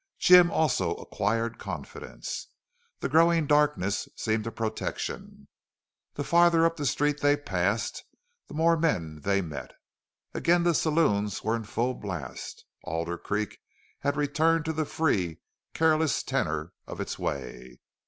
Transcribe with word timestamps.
Jim 0.17 0.49
also 0.49 0.95
acquired 0.95 1.59
confidence. 1.59 2.47
The 3.01 3.07
growing 3.07 3.45
darkness 3.45 4.09
seemed 4.15 4.47
a 4.47 4.51
protection. 4.51 5.47
The 6.15 6.23
farther 6.23 6.65
up 6.65 6.75
the 6.77 6.87
street 6.87 7.19
they 7.19 7.37
passed, 7.37 8.03
the 8.47 8.55
more 8.55 8.75
men 8.75 9.19
they 9.21 9.41
met. 9.43 9.73
Again 10.33 10.63
the 10.63 10.73
saloons 10.73 11.43
were 11.43 11.55
in 11.55 11.65
full 11.65 11.93
blast. 11.93 12.65
Alder 12.83 13.19
Creek 13.19 13.59
had 13.99 14.17
returned 14.17 14.65
to 14.65 14.73
the 14.73 14.85
free, 14.85 15.39
careless 15.75 16.23
tenor 16.23 16.73
of 16.87 16.99
its 16.99 17.19
way. 17.19 17.77